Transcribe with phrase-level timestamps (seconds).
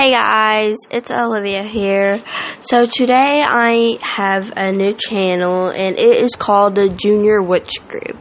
[0.00, 2.22] Hey guys, it's Olivia here.
[2.60, 8.16] So today I have a new channel and it is called the Junior Witch Group.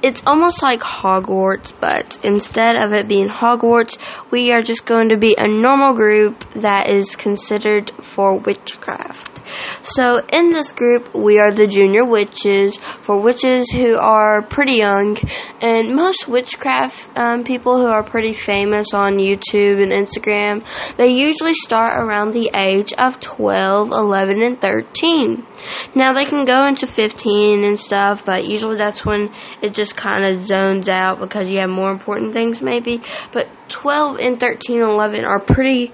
[0.00, 3.98] It's almost like Hogwarts, but instead of it being Hogwarts,
[4.30, 9.42] we are just going to be a normal group that is considered for witchcraft.
[9.82, 15.16] So in this group, we are the Junior Witches for witches who are pretty young,
[15.60, 20.64] and most witchcraft um, people who are pretty famous on YouTube and Instagram,
[20.96, 25.46] they usually start around the age of 12, 11, and 13.
[25.94, 30.24] Now they can go into 15 and stuff, but usually that's when it just kind
[30.24, 33.00] of zones out because you have more important things maybe.
[33.32, 35.92] But 12 and 13 and 11 are pretty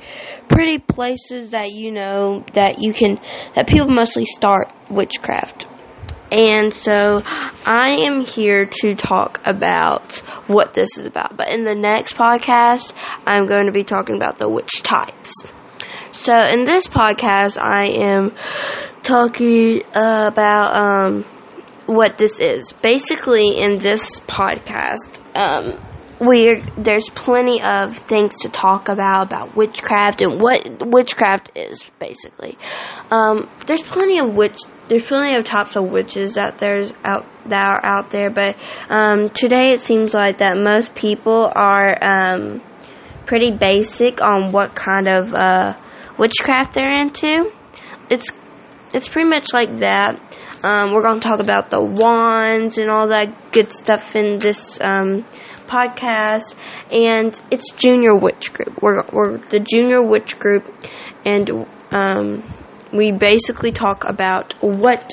[0.48, 3.18] pretty places that you know that you can
[3.54, 5.66] that people mostly start witchcraft.
[6.30, 7.22] And so
[7.64, 11.36] I am here to talk about what this is about.
[11.36, 12.92] But in the next podcast,
[13.26, 15.32] I'm going to be talking about the witch types.
[16.12, 18.32] So in this podcast, I am
[19.02, 21.24] talking about um,
[21.86, 22.72] what this is.
[22.82, 25.80] Basically, in this podcast, um,
[26.20, 32.56] we there's plenty of things to talk about about witchcraft and what witchcraft is basically.
[33.10, 37.64] Um, there's plenty of witch there's plenty of types of witches that there's out that
[37.64, 38.56] are out there, but
[38.88, 42.62] um, today it seems like that most people are um,
[43.26, 45.74] pretty basic on what kind of uh,
[46.18, 47.50] witchcraft they're into.
[48.10, 48.30] It's
[48.92, 50.20] it's pretty much like that.
[50.64, 54.80] Um, we're going to talk about the wands and all that good stuff in this
[54.80, 55.26] um,
[55.66, 56.54] podcast,
[56.90, 58.80] and it's Junior Witch Group.
[58.80, 60.74] We're we're the Junior Witch Group,
[61.22, 62.42] and um,
[62.94, 65.12] we basically talk about what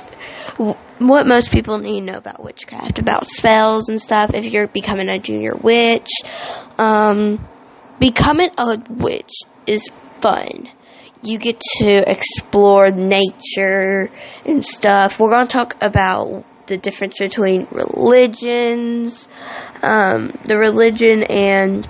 [0.99, 4.33] what most people need to know about witchcraft, about spells and stuff.
[4.33, 6.11] If you're becoming a junior witch,
[6.77, 7.45] um,
[7.99, 9.33] becoming a witch
[9.67, 9.89] is
[10.21, 10.69] fun
[11.23, 14.09] you get to explore nature
[14.45, 15.19] and stuff.
[15.19, 19.27] We're going to talk about the difference between religions,
[19.83, 21.87] um, the religion and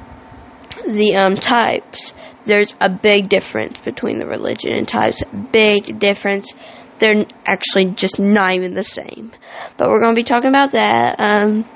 [0.88, 2.14] the um, types.
[2.44, 5.24] There's a big difference between the religion and types.
[5.52, 6.54] Big difference.
[7.00, 9.32] They're actually just not even the same.
[9.78, 11.20] But we're going to be talking about that.
[11.20, 11.70] Um,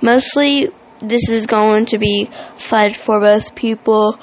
[0.00, 4.16] mostly, this is going to be fun for most people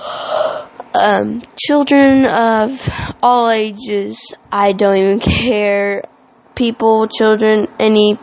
[0.94, 2.90] um, children of
[3.22, 4.18] all ages.
[4.52, 6.04] I don't even care.
[6.56, 8.18] People, children, any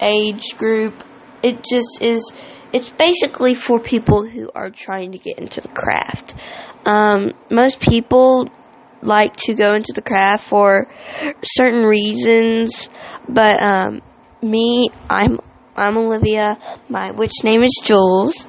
[0.00, 1.02] age group.
[1.42, 2.32] It just is.
[2.72, 6.34] It's basically for people who are trying to get into the craft.
[6.84, 8.48] Um, most people
[9.00, 10.88] like to go into the craft for
[11.42, 12.88] certain reasons,
[13.28, 14.02] but um,
[14.42, 15.38] me, I'm
[15.76, 16.56] I'm Olivia.
[16.88, 18.46] My witch name is Jules.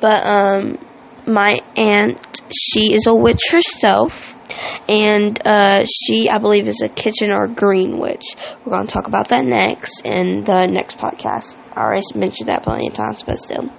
[0.00, 0.78] But um,
[1.26, 4.34] my aunt, she is a witch herself,
[4.88, 8.24] and uh, she, I believe, is a kitchen or green witch.
[8.64, 11.58] We're going to talk about that next in the next podcast.
[11.74, 13.70] I already mentioned that plenty of times, but still.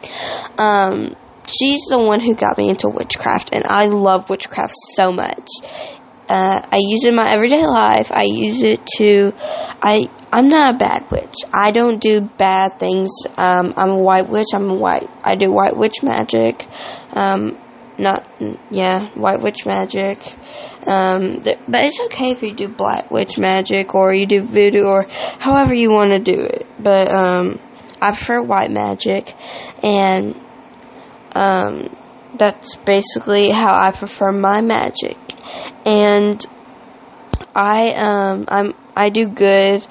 [0.57, 1.15] Um,
[1.47, 5.47] she's the one who got me into witchcraft, and I love witchcraft so much.
[6.29, 8.09] Uh, I use it in my everyday life.
[8.11, 9.33] I use it to.
[9.81, 11.35] I I'm not a bad witch.
[11.53, 13.11] I don't do bad things.
[13.37, 14.47] Um, I'm a white witch.
[14.53, 15.09] I'm a white.
[15.23, 16.65] I do white witch magic.
[17.11, 17.57] Um,
[17.97, 18.25] not
[18.71, 20.19] yeah, white witch magic.
[20.87, 24.83] Um, th- but it's okay if you do black witch magic or you do voodoo
[24.83, 25.03] or
[25.39, 26.65] however you want to do it.
[26.79, 27.59] But um,
[28.01, 29.33] I prefer white magic,
[29.83, 30.35] and
[31.35, 31.95] um,
[32.37, 35.17] that's basically how I prefer my magic.
[35.85, 36.45] And
[37.55, 39.85] I um I'm I do good.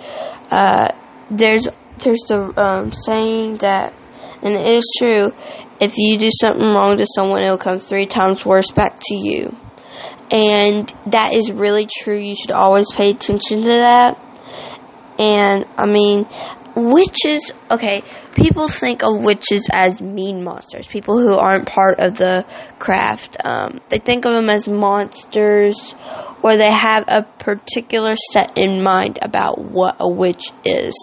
[0.50, 0.88] Uh,
[1.30, 1.66] there's
[1.98, 3.94] there's the um, saying that,
[4.42, 5.32] and it is true.
[5.80, 9.56] If you do something wrong to someone, it'll come three times worse back to you.
[10.30, 12.16] And that is really true.
[12.16, 14.18] You should always pay attention to that.
[15.18, 16.26] And I mean,
[16.74, 18.02] witches, okay,
[18.34, 22.44] people think of witches as mean monsters, people who aren't part of the
[22.78, 23.36] craft.
[23.44, 25.94] Um, they think of them as monsters,
[26.42, 30.94] or they have a particular set in mind about what a witch is.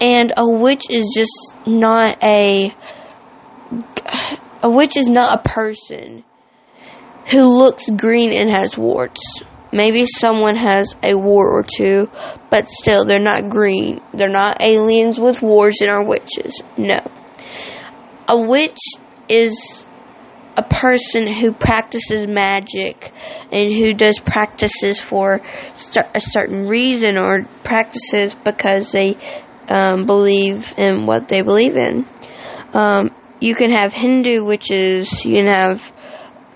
[0.00, 2.74] And a witch is just not a.
[4.60, 6.24] A witch is not a person
[7.30, 9.42] who looks green and has warts.
[9.72, 12.08] Maybe someone has a war or two,
[12.50, 14.00] but still, they're not green.
[14.14, 16.62] They're not aliens with wars and are witches.
[16.76, 17.00] No.
[18.28, 18.78] A witch
[19.28, 19.84] is
[20.56, 23.12] a person who practices magic
[23.52, 25.40] and who does practices for
[26.14, 29.16] a certain reason or practices because they
[29.68, 32.06] um, believe in what they believe in.
[32.74, 33.10] Um,
[33.40, 35.92] you can have Hindu witches, you can have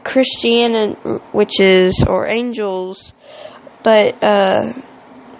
[0.05, 3.13] Christian witches or angels,
[3.83, 4.73] but uh,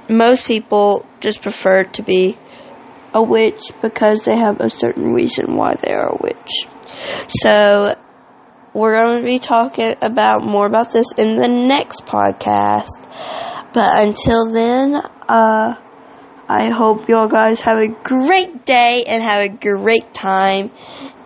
[0.09, 2.39] most people just prefer to be
[3.15, 6.51] a witch because they have a certain reason why they are a witch.
[7.29, 7.95] So
[8.75, 12.89] we're going to be talking about more about this in the next podcast.
[13.75, 14.97] But until then,
[15.29, 15.75] uh,
[16.53, 20.71] I hope y'all guys have a great day and have a great time.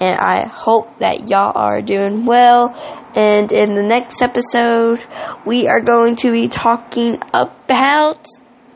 [0.01, 2.73] And I hope that y'all are doing well.
[3.17, 5.05] And in the next episode,
[5.45, 8.25] we are going to be talking about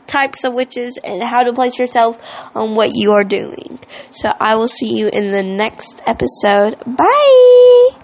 [0.07, 2.19] types of witches and how to place yourself
[2.53, 3.79] on what you are doing.
[4.11, 6.75] So I will see you in the next episode.
[6.85, 8.01] Bye!